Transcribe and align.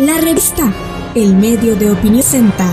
La 0.00 0.18
revista 0.18 0.72
El 1.14 1.34
Medio 1.34 1.76
de 1.76 1.90
Opinión 1.90 2.22
Senta. 2.22 2.64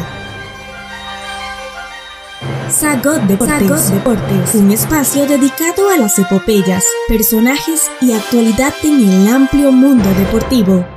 Sagot 2.70 3.22
Deportes, 3.24 3.92
Deportes, 3.92 4.56
un 4.56 4.72
espacio 4.72 5.28
dedicado 5.28 5.90
a 5.90 5.98
las 5.98 6.18
epopeyas, 6.20 6.86
personajes 7.10 7.92
y 8.00 8.14
actualidad 8.14 8.74
en 8.82 9.10
el 9.10 9.28
amplio 9.28 9.74
mundo 9.74 10.10
deportivo. 10.14 10.88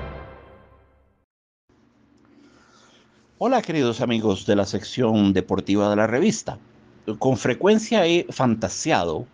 Hola 3.39 3.61
queridos 3.61 4.01
amigos 4.01 4.47
de 4.47 4.55
la 4.55 4.67
sección 4.67 5.33
deportiva 5.33 5.91
de 5.91 5.97
la 5.97 6.07
revista. 6.07 6.59
Con 7.19 7.39
frecuencia 7.39 8.07
he 8.07 8.27
fantaseado, 8.31 9.27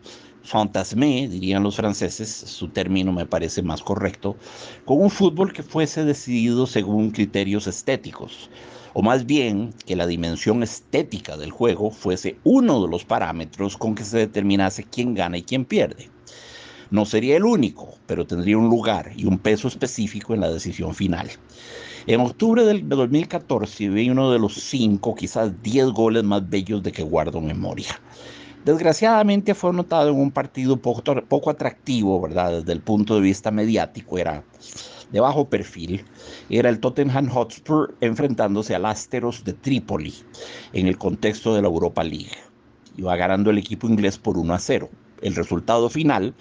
fantasmé, 0.46 1.28
dirían 1.28 1.62
los 1.62 1.76
franceses, 1.76 2.28
su 2.28 2.68
término 2.68 3.12
me 3.12 3.26
parece 3.26 3.62
más 3.62 3.82
correcto, 3.82 4.36
con 4.84 5.00
un 5.00 5.10
fútbol 5.10 5.52
que 5.52 5.62
fuese 5.62 6.04
decidido 6.04 6.66
según 6.66 7.10
criterios 7.10 7.66
estéticos, 7.66 8.48
o 8.94 9.02
más 9.02 9.26
bien 9.26 9.74
que 9.84 9.96
la 9.96 10.06
dimensión 10.06 10.62
estética 10.62 11.36
del 11.36 11.50
juego 11.50 11.90
fuese 11.90 12.38
uno 12.44 12.82
de 12.82 12.88
los 12.88 13.04
parámetros 13.04 13.76
con 13.76 13.94
que 13.94 14.04
se 14.04 14.18
determinase 14.18 14.84
quién 14.84 15.14
gana 15.14 15.38
y 15.38 15.42
quién 15.42 15.64
pierde. 15.64 16.08
No 16.90 17.04
sería 17.04 17.36
el 17.36 17.44
único, 17.44 17.98
pero 18.06 18.26
tendría 18.26 18.56
un 18.56 18.68
lugar 18.68 19.10
y 19.16 19.24
un 19.24 19.38
peso 19.38 19.66
específico 19.66 20.34
en 20.34 20.40
la 20.40 20.50
decisión 20.50 20.94
final. 20.94 21.30
En 22.06 22.20
octubre 22.20 22.64
del 22.64 22.88
2014 22.88 23.88
vi 23.88 24.08
uno 24.08 24.30
de 24.30 24.38
los 24.38 24.54
cinco, 24.54 25.16
quizás 25.16 25.60
diez 25.62 25.86
goles 25.88 26.22
más 26.22 26.48
bellos 26.48 26.84
de 26.84 26.92
que 26.92 27.02
guardo 27.02 27.40
memoria. 27.40 28.00
Desgraciadamente 28.66 29.54
fue 29.54 29.70
anotado 29.70 30.10
en 30.10 30.16
un 30.16 30.32
partido 30.32 30.76
poco, 30.76 31.04
poco 31.28 31.50
atractivo, 31.50 32.20
¿verdad? 32.20 32.50
Desde 32.50 32.72
el 32.72 32.80
punto 32.80 33.14
de 33.14 33.20
vista 33.20 33.52
mediático, 33.52 34.18
era 34.18 34.42
de 35.12 35.20
bajo 35.20 35.48
perfil. 35.48 36.04
Era 36.50 36.68
el 36.68 36.80
Tottenham 36.80 37.28
Hotspur 37.28 37.94
enfrentándose 38.00 38.74
al 38.74 38.86
Asteros 38.86 39.44
de 39.44 39.52
Trípoli 39.52 40.12
en 40.72 40.88
el 40.88 40.98
contexto 40.98 41.54
de 41.54 41.62
la 41.62 41.68
Europa 41.68 42.02
League. 42.02 42.32
Iba 42.96 43.14
ganando 43.14 43.50
el 43.50 43.58
equipo 43.58 43.86
inglés 43.86 44.18
por 44.18 44.36
1 44.36 44.52
a 44.52 44.58
0. 44.58 44.90
El 45.22 45.36
resultado 45.36 45.88
final, 45.88 46.34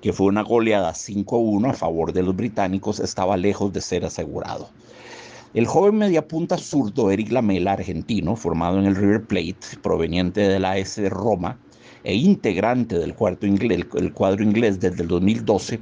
que 0.00 0.12
fue 0.12 0.28
una 0.28 0.42
goleada 0.42 0.94
5 0.94 1.34
a 1.34 1.40
1 1.40 1.70
a 1.70 1.74
favor 1.74 2.12
de 2.12 2.22
los 2.22 2.36
británicos, 2.36 3.00
estaba 3.00 3.36
lejos 3.36 3.72
de 3.72 3.80
ser 3.80 4.04
asegurado. 4.04 4.70
El 5.52 5.66
joven 5.66 5.96
mediapunta 5.96 6.58
zurdo 6.58 7.10
Eric 7.10 7.32
Lamela, 7.32 7.72
argentino, 7.72 8.36
formado 8.36 8.78
en 8.78 8.84
el 8.84 8.94
River 8.94 9.24
Plate, 9.24 9.78
proveniente 9.82 10.42
de 10.42 10.60
la 10.60 10.74
AS 10.74 11.00
Roma 11.10 11.58
e 12.04 12.14
integrante 12.14 12.98
del, 12.98 13.14
cuarto 13.14 13.46
inglés, 13.46 13.86
el 13.94 14.12
cuadro 14.12 14.42
inglés 14.42 14.80
desde 14.80 15.02
el 15.02 15.08
2012, 15.08 15.80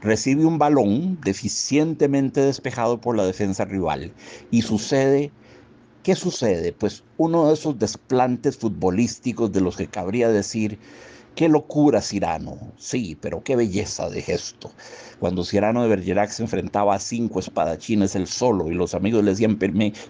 recibe 0.00 0.44
un 0.44 0.58
balón 0.58 1.18
deficientemente 1.24 2.40
despejado 2.40 3.00
por 3.00 3.16
la 3.16 3.24
defensa 3.24 3.64
rival 3.64 4.12
y 4.50 4.62
sucede 4.62 5.32
¿Qué 6.04 6.14
sucede? 6.14 6.74
Pues 6.74 7.02
uno 7.16 7.48
de 7.48 7.54
esos 7.54 7.78
desplantes 7.78 8.58
futbolísticos 8.58 9.50
de 9.52 9.62
los 9.62 9.78
que 9.78 9.86
cabría 9.86 10.28
decir 10.28 10.78
Qué 11.34 11.48
locura 11.48 12.00
Cirano, 12.00 12.74
sí, 12.76 13.16
pero 13.20 13.42
qué 13.42 13.56
belleza 13.56 14.08
de 14.08 14.22
gesto. 14.22 14.70
Cuando 15.18 15.42
Cirano 15.44 15.82
de 15.82 15.88
Bergerac 15.88 16.30
se 16.30 16.44
enfrentaba 16.44 16.94
a 16.94 17.00
cinco 17.00 17.40
espadachines 17.40 18.14
él 18.14 18.28
solo 18.28 18.70
y 18.70 18.74
los 18.74 18.94
amigos 18.94 19.24
le 19.24 19.32
decían, 19.32 19.58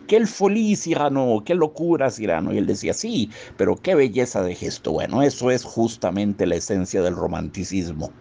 qué 0.07 0.27
folí 0.27 0.77
Cirano, 0.77 1.43
qué 1.47 1.55
locura 1.55 2.11
Cirano. 2.11 2.53
Y 2.53 2.59
él 2.59 2.67
decía, 2.67 2.93
sí, 2.93 3.31
pero 3.57 3.77
qué 3.77 3.95
belleza 3.95 4.43
de 4.43 4.55
gesto. 4.55 4.93
Bueno, 4.93 5.23
eso 5.23 5.51
es 5.51 5.65
justamente 5.65 6.47
la 6.47 6.57
esencia 6.57 7.01
del 7.01 7.17
romanticismo. 7.17 8.13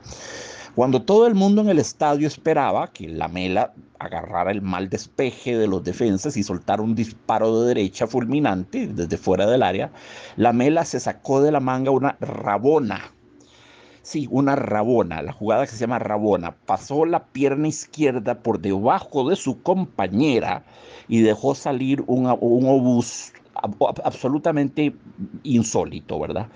Cuando 0.76 1.04
todo 1.04 1.28
el 1.28 1.36
mundo 1.36 1.62
en 1.62 1.70
el 1.70 1.78
estadio 1.78 2.28
esperaba 2.28 2.92
que 2.92 3.08
la 3.08 3.28
mela 3.28 3.74
agarrara 4.00 4.50
el 4.50 4.64
mal 4.64 4.90
despeje 4.90 5.56
de 5.56 5.68
los 5.68 5.84
defensas 5.84 6.36
y 6.36 6.42
soltara 6.42 6.82
un 6.82 6.96
disparo 6.96 7.62
de 7.62 7.68
derecha 7.68 8.08
fulminante 8.08 8.88
desde 8.88 9.18
fuera 9.18 9.46
del 9.46 9.62
área, 9.62 9.92
la 10.36 10.52
mela 10.52 10.84
se 10.84 11.00
sacó 11.00 11.44
de 11.44 11.52
la 11.52 11.59
manga 11.59 11.92
una 11.92 12.18
rabona. 12.20 13.12
Sí, 14.02 14.28
una 14.31 14.56
rabona, 14.56 15.22
la 15.22 15.31
jugada 15.31 15.68
que 15.68 15.74
se 15.74 15.78
llama 15.78 16.00
rabona, 16.00 16.56
pasó 16.66 17.06
la 17.06 17.24
pierna 17.28 17.68
izquierda 17.68 18.40
por 18.40 18.59
debajo 18.59 19.30
de 19.30 19.36
su 19.36 19.62
compañera 19.62 20.66
y 21.08 21.22
dejó 21.22 21.53
salir 21.53 22.03
un, 22.08 22.26
un 22.42 22.66
obús 22.68 23.31
absolutamente 24.03 24.96
insólito, 25.44 26.20
¿verdad? 26.20 26.47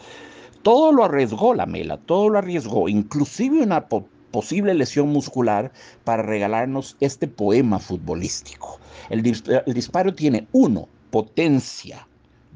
Todo 0.64 0.92
lo 0.92 1.06
arriesgó 1.06 1.54
la 1.54 1.66
Mela, 1.66 1.98
todo 1.98 2.30
lo 2.30 2.40
arriesgó, 2.40 2.90
inclusive 2.90 3.62
una 3.64 3.88
posible 4.32 4.74
lesión 4.74 5.10
muscular 5.10 5.72
para 6.04 6.24
regalarnos 6.24 6.96
este 7.00 7.28
poema 7.28 7.80
futbolístico. 7.80 8.80
El, 9.10 9.24
disparo 9.24 10.14
tiene 10.14 10.48
uno, 10.52 10.88
potencia, 11.12 12.08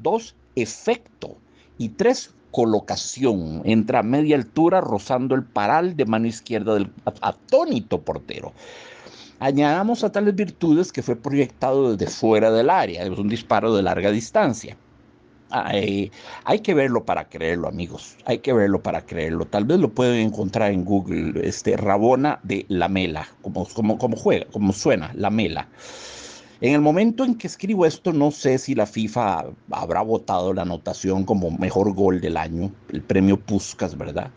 dos, 0.02 0.34
efecto 0.56 1.36
y 1.78 1.90
tres, 1.90 2.34
colocación. 2.50 3.62
Entra 3.64 4.00
a 4.00 4.02
media 4.02 4.36
altura 4.36 4.80
rozando 4.80 5.34
el 5.34 5.44
paral 5.44 5.96
de 5.96 6.04
mano 6.04 6.26
izquierda 6.26 6.74
del 6.74 6.90
atónito 7.20 8.02
portero. 8.02 8.52
Añadamos 9.40 10.04
a 10.04 10.12
tales 10.12 10.36
virtudes 10.36 10.92
que 10.92 11.02
fue 11.02 11.16
proyectado 11.16 11.96
desde 11.96 12.12
fuera 12.12 12.52
del 12.52 12.70
área, 12.70 13.02
es 13.02 13.18
un 13.18 13.28
disparo 13.28 13.74
de 13.74 13.82
larga 13.82 14.10
distancia. 14.12 14.76
Hay, 15.52 16.10
que 16.62 16.74
verlo 16.74 17.04
para 17.04 17.28
creerlo, 17.28 17.68
amigos. 17.68 18.16
Hay 18.24 18.38
que 18.38 18.52
verlo 18.52 18.82
para 18.82 19.04
creerlo. 19.04 19.44
Tal 19.44 19.64
vez 19.64 19.78
lo 19.78 19.90
pueden 19.90 20.26
encontrar 20.26 20.72
en 20.72 20.84
Google, 20.84 21.46
este 21.46 21.76
Rabona 21.76 22.40
de 22.42 22.64
Lamela, 22.68 23.28
como, 23.42 23.66
como, 23.66 23.98
como 23.98 24.16
juega, 24.16 24.46
como 24.50 24.72
suena, 24.72 25.12
Lamela. 25.14 25.68
En 26.62 26.74
el 26.74 26.80
momento 26.80 27.24
en 27.24 27.34
que 27.34 27.48
escribo 27.48 27.84
esto, 27.84 28.12
no 28.12 28.30
sé 28.30 28.56
si 28.56 28.76
la 28.76 28.86
FIFA 28.86 29.46
habrá 29.72 30.00
votado 30.00 30.54
la 30.54 30.62
anotación 30.62 31.24
como 31.24 31.50
mejor 31.50 31.92
gol 31.92 32.20
del 32.20 32.36
año, 32.36 32.72
el 32.92 33.02
premio 33.02 33.36
Puskas, 33.36 33.98
¿verdad? 33.98 34.30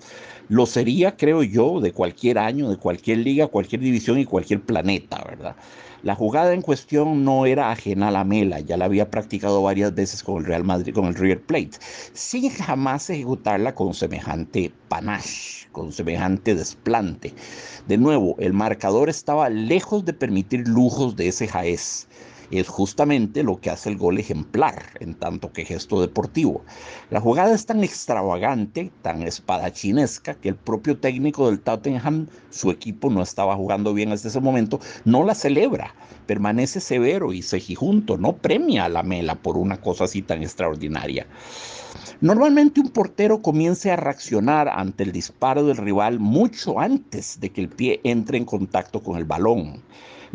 Lo 0.49 0.65
sería, 0.65 1.15
creo 1.17 1.43
yo, 1.43 1.79
de 1.79 1.91
cualquier 1.91 2.39
año, 2.39 2.69
de 2.69 2.77
cualquier 2.77 3.19
liga, 3.19 3.47
cualquier 3.47 3.81
división 3.81 4.17
y 4.17 4.25
cualquier 4.25 4.61
planeta, 4.61 5.23
¿verdad? 5.23 5.55
La 6.03 6.15
jugada 6.15 6.53
en 6.53 6.61
cuestión 6.61 7.23
no 7.23 7.45
era 7.45 7.71
ajena 7.71 8.09
a 8.09 8.11
la 8.11 8.23
mela, 8.23 8.59
ya 8.59 8.77
la 8.77 8.85
había 8.85 9.09
practicado 9.09 9.61
varias 9.61 9.95
veces 9.95 10.23
con 10.23 10.37
el 10.37 10.45
Real 10.45 10.63
Madrid, 10.63 10.93
con 10.93 11.05
el 11.05 11.15
River 11.15 11.41
Plate, 11.41 11.71
sin 12.13 12.49
jamás 12.49 13.09
ejecutarla 13.09 13.73
con 13.73 13.93
semejante 13.93 14.71
panache, 14.87 15.67
con 15.71 15.91
semejante 15.91 16.55
desplante. 16.55 17.33
De 17.87 17.97
nuevo, 17.97 18.35
el 18.39 18.53
marcador 18.53 19.09
estaba 19.09 19.49
lejos 19.49 20.05
de 20.05 20.13
permitir 20.13 20.67
lujos 20.67 21.15
de 21.15 21.29
ese 21.29 21.47
jaez 21.47 22.07
es 22.51 22.67
justamente 22.67 23.43
lo 23.43 23.59
que 23.59 23.69
hace 23.69 23.89
el 23.89 23.97
gol 23.97 24.19
ejemplar 24.19 24.83
en 24.99 25.13
tanto 25.13 25.51
que 25.51 25.65
gesto 25.65 26.01
deportivo. 26.01 26.63
La 27.09 27.21
jugada 27.21 27.53
es 27.53 27.65
tan 27.65 27.83
extravagante, 27.83 28.91
tan 29.01 29.23
espadachinesca, 29.23 30.35
que 30.35 30.49
el 30.49 30.55
propio 30.55 30.97
técnico 30.97 31.47
del 31.47 31.59
Tottenham, 31.59 32.27
su 32.49 32.71
equipo 32.71 33.09
no 33.09 33.21
estaba 33.21 33.55
jugando 33.55 33.93
bien 33.93 34.11
hasta 34.11 34.27
ese 34.27 34.39
momento, 34.39 34.79
no 35.03 35.23
la 35.23 35.35
celebra, 35.35 35.93
permanece 36.25 36.79
severo 36.79 37.33
y 37.33 37.41
sejijunto, 37.41 38.17
no 38.17 38.33
premia 38.33 38.85
a 38.85 38.89
la 38.89 39.03
mela 39.03 39.35
por 39.35 39.57
una 39.57 39.81
cosa 39.81 40.05
así 40.05 40.21
tan 40.21 40.43
extraordinaria. 40.43 41.27
Normalmente 42.21 42.79
un 42.79 42.89
portero 42.89 43.41
comience 43.41 43.91
a 43.91 43.95
reaccionar 43.95 44.69
ante 44.69 45.03
el 45.03 45.11
disparo 45.11 45.65
del 45.65 45.77
rival 45.77 46.19
mucho 46.19 46.79
antes 46.79 47.39
de 47.39 47.51
que 47.51 47.61
el 47.61 47.69
pie 47.69 47.99
entre 48.03 48.37
en 48.37 48.45
contacto 48.45 49.01
con 49.01 49.17
el 49.17 49.25
balón 49.25 49.81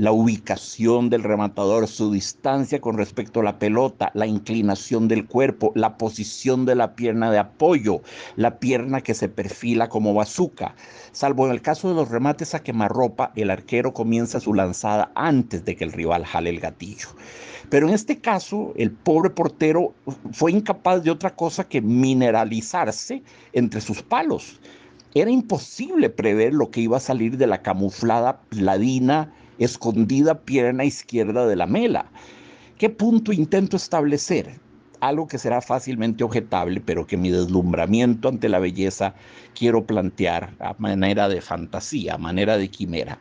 la 0.00 0.12
ubicación 0.12 1.10
del 1.10 1.22
rematador, 1.22 1.86
su 1.86 2.10
distancia 2.10 2.80
con 2.80 2.96
respecto 2.96 3.40
a 3.40 3.42
la 3.42 3.58
pelota, 3.58 4.10
la 4.14 4.26
inclinación 4.26 5.08
del 5.08 5.26
cuerpo, 5.26 5.72
la 5.74 5.98
posición 5.98 6.64
de 6.64 6.74
la 6.74 6.96
pierna 6.96 7.30
de 7.30 7.38
apoyo, 7.38 8.00
la 8.36 8.58
pierna 8.60 9.02
que 9.02 9.12
se 9.12 9.28
perfila 9.28 9.90
como 9.90 10.14
bazuca. 10.14 10.74
Salvo 11.12 11.44
en 11.44 11.52
el 11.52 11.60
caso 11.60 11.90
de 11.90 11.96
los 11.96 12.08
remates 12.08 12.54
a 12.54 12.62
quemarropa, 12.62 13.30
el 13.36 13.50
arquero 13.50 13.92
comienza 13.92 14.40
su 14.40 14.54
lanzada 14.54 15.12
antes 15.14 15.66
de 15.66 15.76
que 15.76 15.84
el 15.84 15.92
rival 15.92 16.24
jale 16.24 16.48
el 16.48 16.60
gatillo. 16.60 17.08
Pero 17.68 17.86
en 17.86 17.92
este 17.92 18.22
caso, 18.22 18.72
el 18.76 18.92
pobre 18.92 19.28
portero 19.28 19.92
fue 20.32 20.50
incapaz 20.50 21.04
de 21.04 21.10
otra 21.10 21.36
cosa 21.36 21.68
que 21.68 21.82
mineralizarse 21.82 23.22
entre 23.52 23.82
sus 23.82 24.02
palos. 24.02 24.62
Era 25.12 25.30
imposible 25.30 26.08
prever 26.08 26.54
lo 26.54 26.70
que 26.70 26.80
iba 26.80 26.96
a 26.96 27.00
salir 27.00 27.36
de 27.36 27.46
la 27.46 27.60
camuflada 27.60 28.40
ladina 28.50 29.34
escondida 29.60 30.40
pierna 30.40 30.84
izquierda 30.84 31.46
de 31.46 31.54
la 31.54 31.66
mela. 31.66 32.10
¿Qué 32.78 32.88
punto 32.88 33.32
intento 33.32 33.76
establecer? 33.76 34.58
Algo 35.00 35.28
que 35.28 35.38
será 35.38 35.60
fácilmente 35.60 36.24
objetable, 36.24 36.80
pero 36.80 37.06
que 37.06 37.16
mi 37.16 37.30
deslumbramiento 37.30 38.28
ante 38.28 38.48
la 38.48 38.58
belleza 38.58 39.14
quiero 39.54 39.86
plantear 39.86 40.54
a 40.60 40.74
manera 40.78 41.28
de 41.28 41.40
fantasía, 41.40 42.14
a 42.14 42.18
manera 42.18 42.56
de 42.56 42.68
quimera. 42.68 43.18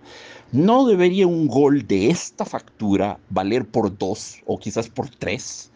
¿No 0.51 0.85
debería 0.85 1.27
un 1.27 1.47
gol 1.47 1.85
de 1.87 2.09
esta 2.09 2.45
factura 2.45 3.19
valer 3.29 3.65
por 3.65 3.97
dos 3.97 4.41
o 4.45 4.57
quizás 4.59 4.89
por 4.89 5.09
tres? 5.09 5.71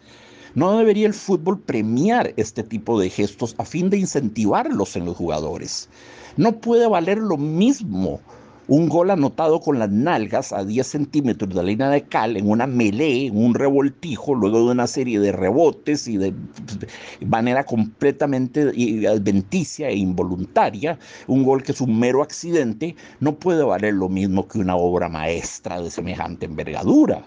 ¿No 0.54 0.78
debería 0.78 1.06
el 1.06 1.14
fútbol 1.14 1.58
premiar 1.58 2.32
este 2.36 2.62
tipo 2.62 2.98
de 3.00 3.10
gestos 3.10 3.54
a 3.58 3.64
fin 3.64 3.90
de 3.90 3.98
incentivarlos 3.98 4.96
en 4.96 5.04
los 5.04 5.16
jugadores? 5.16 5.88
No 6.36 6.52
puede 6.60 6.86
valer 6.86 7.18
lo 7.18 7.36
mismo 7.36 8.20
un 8.66 8.88
gol 8.88 9.10
anotado 9.10 9.60
con 9.60 9.78
las 9.78 9.90
nalgas 9.90 10.52
a 10.52 10.64
10 10.64 10.86
centímetros 10.86 11.50
de 11.50 11.56
la 11.56 11.62
línea 11.62 11.90
de 11.90 12.02
cal 12.02 12.36
en 12.36 12.48
una 12.48 12.66
melee, 12.66 13.26
en 13.26 13.36
un 13.36 13.54
revoltijo, 13.54 14.34
luego 14.34 14.58
de 14.64 14.72
una 14.72 14.86
serie 14.86 15.20
de 15.20 15.32
rebotes 15.32 16.08
y 16.08 16.16
de, 16.16 16.32
manera 17.26 17.64
completamente 17.64 18.62
adventicia 19.06 19.88
e 19.88 19.96
involuntaria, 19.96 20.98
un 21.26 21.44
gol 21.44 21.62
que 21.62 21.72
es 21.72 21.80
un 21.80 21.98
mero 21.98 22.22
accidente, 22.22 22.96
no 23.20 23.34
puede 23.34 23.62
valer 23.62 23.94
lo 23.94 24.08
mismo 24.08 24.48
que 24.48 24.58
una 24.58 24.76
obra 24.76 25.08
maestra 25.08 25.82
de 25.82 25.90
semejante 25.90 26.46
envergadura. 26.46 27.22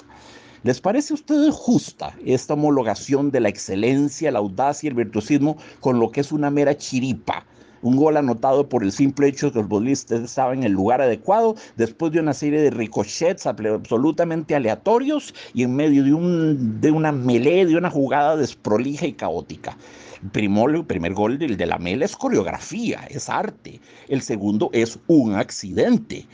¿Les 0.63 0.81
parece 0.81 1.13
a 1.13 1.15
ustedes 1.15 1.53
justa 1.53 2.15
esta 2.25 2.55
homologación 2.55 3.29
de 3.29 3.41
la 3.41 3.49
excelencia, 3.49 4.31
la 4.31 4.39
audacia 4.39 4.87
y 4.87 4.89
el 4.89 4.95
virtuosismo 4.95 5.57
con 5.79 5.99
lo 5.99 6.11
que 6.11 6.21
es 6.21 6.31
una 6.31 6.49
mera 6.49 6.75
chiripa? 6.75 7.45
Un 7.81 7.95
gol 7.95 8.17
anotado 8.17 8.67
por 8.67 8.83
el 8.83 8.91
simple 8.91 9.27
hecho 9.27 9.47
de 9.47 9.51
que 9.53 9.59
los 9.59 9.67
futbolistas 9.67 10.21
estaban 10.21 10.59
en 10.59 10.63
el 10.65 10.71
lugar 10.73 11.01
adecuado, 11.01 11.55
después 11.75 12.11
de 12.11 12.19
una 12.19 12.33
serie 12.33 12.61
de 12.61 12.69
ricochets 12.69 13.45
absolutamente 13.45 14.55
aleatorios 14.55 15.33
y 15.53 15.63
en 15.63 15.75
medio 15.75 16.03
de, 16.03 16.13
un, 16.13 16.81
de 16.81 16.91
una 16.91 17.11
melee, 17.11 17.65
de 17.65 17.77
una 17.77 17.89
jugada 17.89 18.35
desprolija 18.35 19.05
y 19.05 19.13
caótica. 19.13 19.77
El 20.23 20.85
primer 20.85 21.13
gol 21.13 21.37
del 21.37 21.57
de 21.57 21.65
la 21.65 21.77
mela 21.77 22.05
es 22.05 22.15
coreografía, 22.15 23.01
es 23.09 23.29
arte. 23.29 23.79
El 24.07 24.21
segundo 24.21 24.69
es 24.73 24.99
un 25.07 25.35
accidente. 25.35 26.25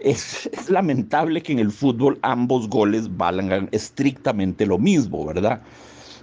Es, 0.00 0.48
es, 0.52 0.70
lamentable 0.70 1.42
que 1.42 1.52
en 1.52 1.58
el 1.58 1.70
fútbol 1.70 2.18
ambos 2.22 2.68
goles 2.68 3.14
valgan 3.16 3.68
estrictamente 3.72 4.66
lo 4.66 4.78
mismo, 4.78 5.24
¿verdad? 5.24 5.60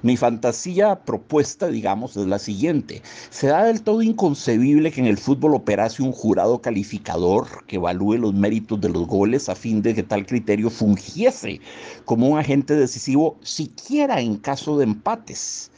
Mi 0.04 0.18
fantasía 0.18 1.06
propuesta, 1.06 1.68
digamos, 1.68 2.18
es 2.18 2.28
la 2.28 2.38
siguiente. 2.38 3.02
Se 3.30 3.48
da 3.48 3.64
del 3.64 3.84
todo 3.84 4.02
inconcebible 4.02 4.92
que 4.92 5.00
en 5.00 5.08
el 5.08 5.18
fútbol 5.18 5.56
operase 5.56 6.04
un 6.04 6.12
jurado 6.12 6.62
calificador 6.62 7.66
que 7.68 7.78
evalúe 7.78 8.18
los 8.18 8.34
méritos 8.34 8.82
de 8.82 8.90
los 8.90 9.08
goles 9.08 9.48
a 9.48 9.56
fin 9.56 9.82
de 9.82 9.96
que 9.96 10.04
tal 10.04 10.26
criterio 10.26 10.70
fungiese 10.70 11.62
como 12.04 12.28
un 12.28 12.38
agente 12.38 12.76
decisivo 12.76 13.38
siquiera 13.44 14.20
en 14.20 14.36
caso 14.36 14.78
de 14.78 14.84
empates. 14.84 15.72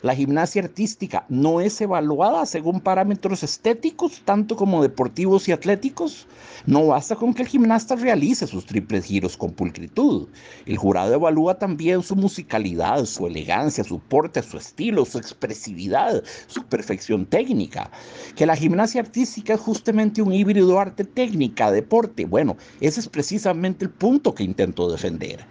La 0.00 0.14
gimnasia 0.14 0.62
artística 0.62 1.24
no 1.28 1.60
es 1.60 1.80
evaluada 1.80 2.46
según 2.46 2.80
parámetros 2.80 3.42
estéticos, 3.42 4.22
tanto 4.24 4.54
como 4.54 4.80
deportivos 4.80 5.48
y 5.48 5.52
atléticos. 5.52 6.28
No 6.66 6.86
basta 6.86 7.16
con 7.16 7.34
que 7.34 7.42
el 7.42 7.48
gimnasta 7.48 7.96
realice 7.96 8.46
sus 8.46 8.64
triples 8.64 9.06
giros 9.06 9.36
con 9.36 9.52
pulcritud. 9.52 10.28
El 10.66 10.76
jurado 10.76 11.14
evalúa 11.14 11.58
también 11.58 12.02
su 12.02 12.14
musicalidad, 12.14 13.06
su 13.06 13.26
elegancia, 13.26 13.82
su 13.82 13.98
porte, 13.98 14.40
su 14.42 14.58
estilo, 14.58 15.04
su 15.04 15.18
expresividad, 15.18 16.22
su 16.46 16.62
perfección 16.64 17.26
técnica. 17.26 17.90
Que 18.36 18.46
la 18.46 18.54
gimnasia 18.54 19.00
artística 19.00 19.54
es 19.54 19.60
justamente 19.60 20.22
un 20.22 20.32
híbrido 20.32 20.78
arte-técnica, 20.78 21.72
deporte. 21.72 22.24
Bueno, 22.24 22.56
ese 22.80 23.00
es 23.00 23.08
precisamente 23.08 23.84
el 23.84 23.90
punto 23.90 24.32
que 24.32 24.44
intento 24.44 24.88
defender. 24.90 25.44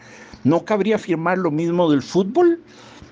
¿No 0.45 0.63
cabría 0.63 0.95
afirmar 0.95 1.37
lo 1.37 1.51
mismo 1.51 1.91
del 1.91 2.01
fútbol? 2.01 2.61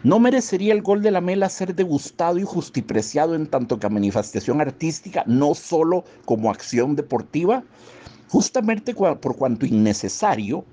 ¿No 0.05 0.19
merecería 0.19 0.71
el 0.71 0.83
gol 0.83 1.01
de 1.01 1.09
la 1.09 1.19
Mela 1.19 1.49
ser 1.49 1.73
degustado 1.73 2.37
y 2.37 2.43
justipreciado 2.43 3.33
en 3.33 3.47
tanto 3.47 3.79
que 3.79 3.89
manifestación 3.89 4.61
artística, 4.61 5.23
no 5.25 5.55
solo 5.55 6.03
como 6.25 6.51
acción 6.51 6.95
deportiva? 6.95 7.63
Justamente 8.27 8.93
por 8.93 9.35
cuanto 9.35 9.65
innecesario, 9.65 10.63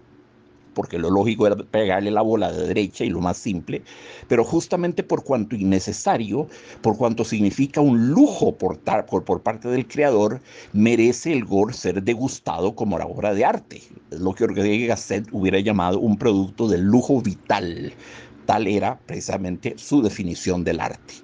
porque 0.75 0.99
lo 0.99 1.09
lógico 1.09 1.47
era 1.47 1.57
pegarle 1.57 2.11
la 2.11 2.21
bola 2.21 2.53
de 2.53 2.67
derecha 2.67 3.05
y 3.05 3.09
lo 3.09 3.23
más 3.23 3.39
simple, 3.39 3.83
pero 4.29 4.45
justamente 4.45 5.03
por 5.03 5.25
cuanto 5.25 5.57
innecesario, 5.57 6.47
por 6.83 6.99
cuanto 6.99 7.25
significa 7.25 7.81
un 7.81 8.11
lujo 8.11 8.55
por 8.59 8.81
parte 8.81 9.69
del 9.69 9.89
creador, 9.89 10.43
merece 10.75 11.33
el 11.33 11.47
gol 11.47 11.73
ser 11.73 12.03
degustado 12.03 12.75
como 12.75 12.99
la 12.99 13.07
obra 13.07 13.33
de 13.33 13.47
arte. 13.47 13.81
Es 14.11 14.21
lo 14.21 14.35
que 14.35 14.45
Ortega 14.45 14.89
Gasset 14.89 15.27
hubiera 15.33 15.59
llamado 15.59 16.01
un 16.01 16.19
producto 16.19 16.69
de 16.69 16.77
lujo 16.77 17.23
vital, 17.23 17.95
Tal 18.47 18.67
era 18.67 18.99
precisamente 19.07 19.75
su 19.77 20.03
definición 20.03 20.65
del 20.65 20.81
arte. 20.81 21.15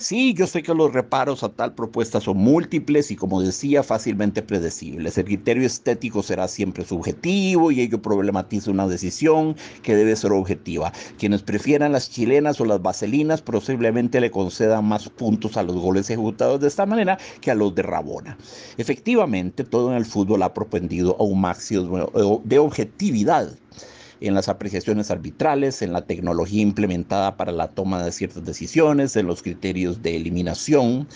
Sí, 0.00 0.32
yo 0.32 0.46
sé 0.46 0.62
que 0.62 0.72
los 0.72 0.94
reparos 0.94 1.44
a 1.44 1.50
tal 1.50 1.74
propuesta 1.74 2.22
son 2.22 2.38
múltiples 2.38 3.10
y 3.10 3.16
como 3.16 3.42
decía, 3.42 3.82
fácilmente 3.82 4.40
predecibles. 4.40 5.18
El 5.18 5.26
criterio 5.26 5.66
estético 5.66 6.22
será 6.22 6.48
siempre 6.48 6.86
subjetivo 6.86 7.70
y 7.70 7.82
ello 7.82 8.00
problematiza 8.00 8.70
una 8.70 8.88
decisión 8.88 9.56
que 9.82 9.94
debe 9.94 10.16
ser 10.16 10.32
objetiva. 10.32 10.90
Quienes 11.18 11.42
prefieran 11.42 11.92
las 11.92 12.08
chilenas 12.08 12.58
o 12.62 12.64
las 12.64 12.80
vaselinas 12.80 13.42
posiblemente 13.42 14.22
le 14.22 14.30
concedan 14.30 14.86
más 14.86 15.10
puntos 15.10 15.58
a 15.58 15.62
los 15.62 15.76
goles 15.76 16.08
ejecutados 16.08 16.60
de 16.60 16.68
esta 16.68 16.86
manera 16.86 17.18
que 17.42 17.50
a 17.50 17.54
los 17.54 17.74
de 17.74 17.82
Rabona. 17.82 18.38
Efectivamente, 18.78 19.64
todo 19.64 19.90
en 19.90 19.98
el 19.98 20.06
fútbol 20.06 20.42
ha 20.44 20.54
propendido 20.54 21.14
a 21.20 21.24
un 21.24 21.42
máximo 21.42 22.40
de 22.44 22.58
objetividad 22.58 23.50
en 24.20 24.34
las 24.34 24.48
apreciaciones 24.48 25.10
arbitrales, 25.10 25.82
en 25.82 25.92
la 25.92 26.02
tecnología 26.02 26.62
implementada 26.62 27.36
para 27.36 27.52
la 27.52 27.68
toma 27.68 28.04
de 28.04 28.12
ciertas 28.12 28.44
decisiones, 28.44 29.16
en 29.16 29.26
los 29.26 29.42
criterios 29.42 30.02
de 30.02 30.16
eliminación, 30.16 31.08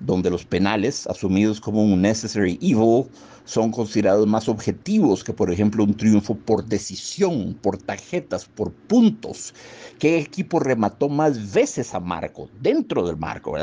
donde 0.00 0.30
los 0.30 0.44
penales, 0.44 1.06
asumidos 1.06 1.60
como 1.60 1.82
un 1.82 2.02
necessary 2.02 2.58
evil, 2.60 3.06
son 3.44 3.70
considerados 3.70 4.26
más 4.26 4.48
objetivos 4.48 5.22
que, 5.22 5.32
por 5.32 5.50
ejemplo, 5.52 5.84
un 5.84 5.94
triunfo 5.94 6.34
por 6.34 6.64
decisión, 6.64 7.56
por 7.60 7.76
tarjetas, 7.76 8.46
por 8.46 8.72
puntos. 8.72 9.54
¿Qué 9.98 10.18
equipo 10.18 10.60
remató 10.60 11.08
más 11.08 11.52
veces 11.52 11.94
a 11.94 12.00
Marco 12.00 12.48
dentro 12.60 13.06
del 13.06 13.16
marco? 13.16 13.54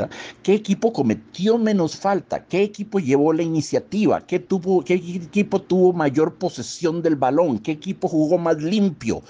¿Qué 0.42 0.54
equipo 0.54 0.92
cometió 0.92 1.58
menos 1.58 1.96
falta? 1.96 2.44
¿Qué 2.46 2.62
equipo 2.62 3.00
llevó 3.00 3.32
la 3.32 3.42
iniciativa? 3.42 4.24
¿Qué, 4.24 4.38
tuvo, 4.38 4.84
qué 4.84 4.94
equipo 4.94 5.60
tuvo 5.60 5.92
mayor 5.92 6.36
posesión 6.36 7.02
del 7.02 7.16
balón? 7.16 7.58
¿Qué 7.58 7.72
equipo 7.72 8.08
jugó 8.08 8.38
más 8.38 8.62
limpio? 8.62 9.22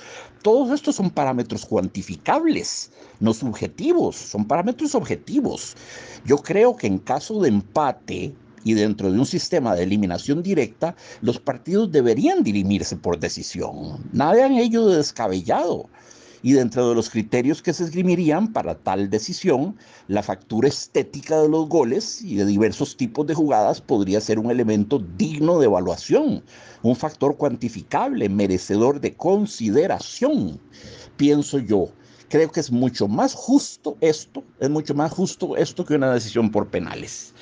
Todos 0.42 0.70
estos 0.72 0.96
son 0.96 1.10
parámetros 1.10 1.64
cuantificables, 1.64 2.90
no 3.20 3.32
subjetivos, 3.32 4.16
son 4.16 4.44
parámetros 4.44 4.94
objetivos. 4.96 5.76
Yo 6.24 6.36
creo 6.38 6.74
que 6.76 6.88
en 6.88 6.98
caso 6.98 7.40
de 7.40 7.48
empate, 7.48 8.34
y 8.64 8.74
dentro 8.74 9.10
de 9.10 9.18
un 9.18 9.26
sistema 9.26 9.74
de 9.74 9.84
eliminación 9.84 10.42
directa, 10.42 10.94
los 11.20 11.38
partidos 11.38 11.90
deberían 11.90 12.42
dirimirse 12.42 12.96
por 12.96 13.18
decisión. 13.18 14.04
Nada 14.12 14.46
en 14.46 14.54
ello 14.54 14.86
de 14.86 14.98
descabellado. 14.98 15.88
Y 16.42 16.54
dentro 16.54 16.88
de 16.88 16.94
los 16.94 17.08
criterios 17.08 17.62
que 17.62 17.72
se 17.72 17.84
esgrimirían 17.84 18.52
para 18.52 18.74
tal 18.74 19.08
decisión, 19.10 19.76
la 20.08 20.22
factura 20.22 20.68
estética 20.68 21.40
de 21.40 21.48
los 21.48 21.68
goles 21.68 22.20
y 22.20 22.34
de 22.34 22.44
diversos 22.44 22.96
tipos 22.96 23.26
de 23.26 23.34
jugadas 23.34 23.80
podría 23.80 24.20
ser 24.20 24.38
un 24.40 24.50
elemento 24.50 24.98
digno 25.16 25.60
de 25.60 25.66
evaluación, 25.66 26.42
un 26.82 26.96
factor 26.96 27.36
cuantificable, 27.36 28.28
merecedor 28.28 29.00
de 29.00 29.14
consideración, 29.14 30.60
pienso 31.16 31.58
yo. 31.58 31.88
Creo 32.28 32.50
que 32.50 32.60
es 32.60 32.72
mucho 32.72 33.08
más 33.08 33.34
justo 33.34 33.96
esto, 34.00 34.42
es 34.58 34.70
mucho 34.70 34.94
más 34.94 35.12
justo 35.12 35.56
esto 35.56 35.84
que 35.84 35.94
una 35.94 36.12
decisión 36.12 36.50
por 36.50 36.68
penales. 36.68 37.34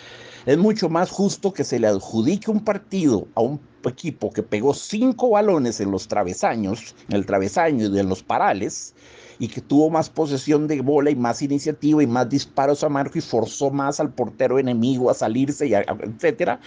Es 0.46 0.56
mucho 0.56 0.88
más 0.88 1.10
justo 1.10 1.52
que 1.52 1.64
se 1.64 1.78
le 1.78 1.86
adjudique 1.86 2.50
un 2.50 2.64
partido 2.64 3.28
a 3.34 3.42
un 3.42 3.60
equipo 3.84 4.30
que 4.30 4.42
pegó 4.42 4.72
cinco 4.72 5.30
balones 5.30 5.80
en 5.80 5.90
los 5.90 6.08
travesaños, 6.08 6.94
en 7.08 7.16
el 7.16 7.26
travesaño 7.26 7.94
y 7.94 7.98
en 7.98 8.08
los 8.08 8.22
parales, 8.22 8.94
y 9.38 9.48
que 9.48 9.60
tuvo 9.60 9.90
más 9.90 10.08
posesión 10.08 10.66
de 10.66 10.80
bola 10.80 11.10
y 11.10 11.16
más 11.16 11.42
iniciativa 11.42 12.02
y 12.02 12.06
más 12.06 12.28
disparos 12.30 12.82
a 12.84 12.88
marco 12.88 13.18
y 13.18 13.20
forzó 13.20 13.70
más 13.70 14.00
al 14.00 14.14
portero 14.14 14.58
enemigo 14.58 15.10
a 15.10 15.14
salirse, 15.14 15.66
y 15.66 15.74
etcétera. 15.74 16.60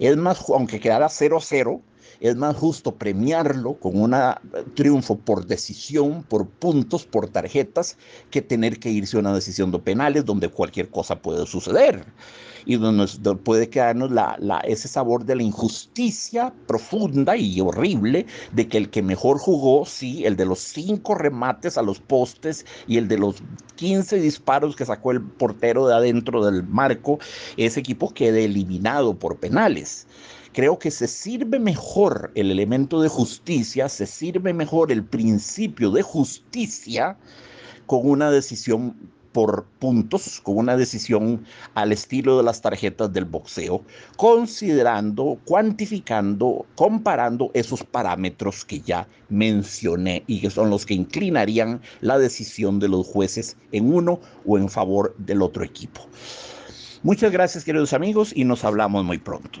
Es 0.00 0.16
más, 0.16 0.44
aunque 0.48 0.80
quedara 0.80 1.06
0-0, 1.06 1.80
es 2.20 2.36
más 2.36 2.56
justo 2.56 2.94
premiarlo 2.94 3.74
con 3.74 4.00
un 4.00 4.14
triunfo 4.74 5.16
por 5.16 5.46
decisión, 5.46 6.22
por 6.22 6.46
puntos, 6.46 7.04
por 7.04 7.28
tarjetas, 7.28 7.96
que 8.30 8.42
tener 8.42 8.78
que 8.78 8.90
irse 8.90 9.16
a 9.16 9.20
una 9.20 9.34
decisión 9.34 9.70
de 9.70 9.78
penales 9.78 10.24
donde 10.24 10.48
cualquier 10.48 10.90
cosa 10.90 11.16
puede 11.20 11.46
suceder. 11.46 12.04
Y 12.66 12.76
donde 12.76 13.06
puede 13.36 13.70
quedarnos 13.70 14.10
ese 14.64 14.86
sabor 14.86 15.24
de 15.24 15.34
la 15.34 15.42
injusticia 15.42 16.52
profunda 16.66 17.34
y 17.34 17.58
horrible 17.62 18.26
de 18.52 18.68
que 18.68 18.76
el 18.76 18.90
que 18.90 19.00
mejor 19.00 19.38
jugó, 19.38 19.86
sí, 19.86 20.26
el 20.26 20.36
de 20.36 20.44
los 20.44 20.58
cinco 20.58 21.14
remates 21.14 21.78
a 21.78 21.82
los 21.82 22.00
postes 22.00 22.66
y 22.86 22.98
el 22.98 23.08
de 23.08 23.16
los 23.16 23.36
15 23.76 24.20
disparos 24.20 24.76
que 24.76 24.84
sacó 24.84 25.12
el 25.12 25.22
portero 25.22 25.86
de 25.86 25.94
adentro 25.94 26.44
del 26.44 26.62
marco, 26.64 27.18
ese 27.56 27.80
equipo 27.80 28.12
quede 28.12 28.44
eliminado 28.44 29.14
por 29.14 29.38
penales 29.38 30.06
creo 30.52 30.78
que 30.78 30.90
se 30.90 31.06
sirve 31.06 31.58
mejor 31.58 32.32
el 32.34 32.50
elemento 32.50 33.00
de 33.00 33.08
justicia, 33.08 33.88
se 33.88 34.06
sirve 34.06 34.52
mejor 34.52 34.90
el 34.92 35.04
principio 35.04 35.90
de 35.90 36.02
justicia 36.02 37.16
con 37.86 38.08
una 38.08 38.30
decisión 38.30 38.96
por 39.32 39.64
puntos, 39.78 40.40
con 40.40 40.56
una 40.56 40.76
decisión 40.76 41.44
al 41.74 41.92
estilo 41.92 42.36
de 42.36 42.42
las 42.42 42.60
tarjetas 42.60 43.12
del 43.12 43.24
boxeo, 43.24 43.82
considerando, 44.16 45.38
cuantificando, 45.44 46.66
comparando 46.74 47.50
esos 47.54 47.84
parámetros 47.84 48.64
que 48.64 48.80
ya 48.80 49.06
mencioné 49.28 50.24
y 50.26 50.40
que 50.40 50.50
son 50.50 50.70
los 50.70 50.84
que 50.84 50.94
inclinarían 50.94 51.80
la 52.00 52.18
decisión 52.18 52.80
de 52.80 52.88
los 52.88 53.06
jueces 53.06 53.56
en 53.72 53.92
uno 53.92 54.20
o 54.44 54.58
en 54.58 54.68
favor 54.68 55.14
del 55.18 55.42
otro 55.42 55.64
equipo. 55.64 56.00
Muchas 57.02 57.32
gracias 57.32 57.64
queridos 57.64 57.92
amigos 57.92 58.32
y 58.34 58.44
nos 58.44 58.64
hablamos 58.64 59.04
muy 59.04 59.18
pronto. 59.18 59.60